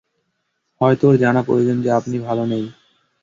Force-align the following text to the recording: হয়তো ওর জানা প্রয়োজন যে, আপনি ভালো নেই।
হয়তো 0.81 1.03
ওর 1.07 1.15
জানা 1.17 1.41
প্রয়োজন 1.43 1.77
যে, 1.81 1.89
আপনি 1.91 2.15
ভালো 2.19 2.43
নেই। 2.45 2.65